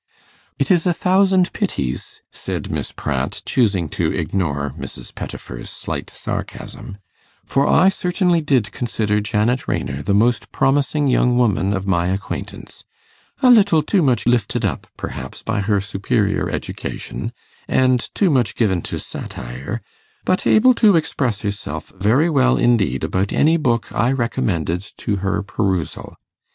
'It 0.57 0.71
is 0.71 0.87
a 0.87 0.95
thousand 0.95 1.53
pities,' 1.53 2.23
said 2.31 2.71
Miss 2.71 2.91
Pratt, 2.91 3.43
choosing 3.45 3.87
to 3.89 4.11
ignore 4.11 4.71
Mrs. 4.71 5.13
Pettifer's 5.13 5.69
slight 5.69 6.09
sarcasm, 6.09 6.97
'for 7.45 7.67
I 7.67 7.89
certainly 7.89 8.41
did 8.41 8.71
consider 8.71 9.19
Janet 9.19 9.67
Raynor 9.67 10.01
the 10.01 10.15
most 10.15 10.51
promising 10.51 11.07
young 11.07 11.37
woman 11.37 11.71
of 11.71 11.85
my 11.85 12.07
acquaintance; 12.07 12.83
a 13.43 13.51
little 13.51 13.83
too 13.83 14.01
much 14.01 14.25
lifted 14.25 14.65
up, 14.65 14.87
perhaps, 14.97 15.43
by 15.43 15.61
her 15.61 15.79
superior 15.79 16.49
education, 16.49 17.31
and 17.67 18.09
too 18.15 18.31
much 18.31 18.55
given 18.55 18.81
to 18.81 18.97
satire, 18.97 19.83
but 20.25 20.47
able 20.47 20.73
to 20.73 20.95
express 20.95 21.41
herself 21.41 21.93
very 21.95 22.27
well 22.27 22.57
indeed 22.57 23.03
about 23.03 23.31
any 23.31 23.55
book 23.55 23.91
I 23.91 24.11
recommended 24.13 24.81
to 24.97 25.17
her 25.17 25.43
perusal. 25.43 26.15